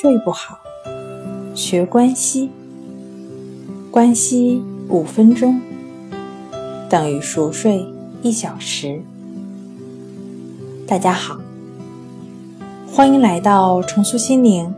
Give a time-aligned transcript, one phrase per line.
[0.00, 0.60] 睡不好，
[1.56, 2.50] 学关息，
[3.90, 5.60] 关息五分钟
[6.88, 7.84] 等于熟睡
[8.22, 9.02] 一小时。
[10.86, 11.36] 大家好，
[12.86, 14.72] 欢迎来到重塑心灵，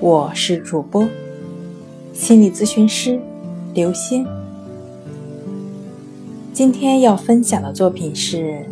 [0.00, 1.06] 我是主播
[2.14, 3.20] 心理咨询师
[3.74, 4.26] 刘星。
[6.54, 8.64] 今天要分享的作品是：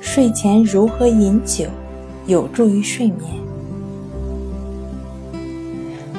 [0.00, 1.64] 睡前如何饮酒
[2.28, 3.44] 有助于睡眠。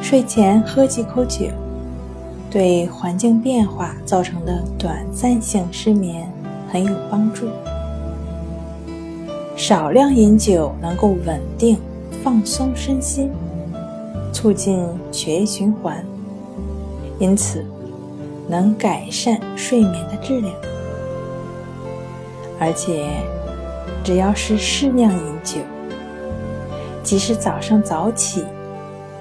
[0.10, 1.48] 睡前喝几口酒，
[2.50, 6.32] 对环境变化造成的短暂性失眠
[6.72, 7.46] 很有帮助。
[9.58, 11.78] 少量饮酒能够稳定、
[12.24, 13.30] 放松身心，
[14.32, 16.02] 促进血液循环，
[17.20, 17.66] 因此
[18.48, 20.54] 能改善睡眠的质量。
[22.62, 23.10] 而且，
[24.06, 25.58] 只要是适量饮酒，
[27.04, 28.46] 即使早上早起，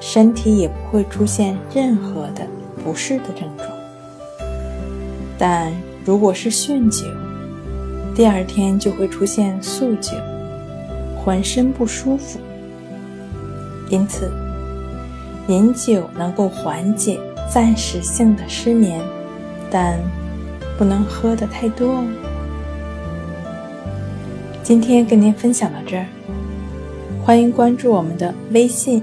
[0.09, 2.47] 身体也不会出现任何的
[2.85, 3.69] 不适的症状。
[5.37, 5.73] 但
[6.05, 7.05] 如果是酗酒，
[8.15, 10.12] 第二天就会出现宿酒，
[11.19, 12.39] 浑身不舒服。
[13.91, 14.31] 因此，
[15.49, 17.19] 饮酒能够缓解
[17.53, 19.01] 暂时性的失眠，
[19.69, 19.99] 但
[20.79, 22.05] 不能喝的太多哦。
[24.62, 26.07] 今天跟您分享到这儿，
[27.25, 29.03] 欢迎关注我们的微信